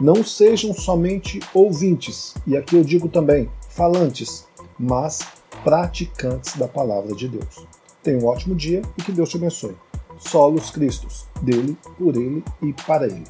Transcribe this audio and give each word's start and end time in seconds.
não 0.00 0.22
sejam 0.24 0.72
somente 0.72 1.40
ouvintes, 1.52 2.34
e 2.46 2.56
aqui 2.56 2.76
eu 2.76 2.84
digo 2.84 3.08
também 3.08 3.50
falantes, 3.70 4.46
mas 4.78 5.20
praticantes 5.64 6.56
da 6.56 6.68
palavra 6.68 7.14
de 7.14 7.28
Deus. 7.28 7.66
Tenha 8.04 8.18
um 8.18 8.26
ótimo 8.26 8.54
dia 8.54 8.82
e 8.98 9.02
que 9.02 9.10
Deus 9.10 9.30
te 9.30 9.38
abençoe. 9.38 9.74
Solos 10.18 10.70
Cristos, 10.70 11.26
dele, 11.40 11.76
por 11.98 12.14
ele 12.14 12.44
e 12.62 12.72
para 12.72 13.06
ele. 13.06 13.24